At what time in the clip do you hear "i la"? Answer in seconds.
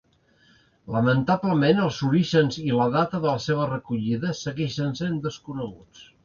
2.63-2.87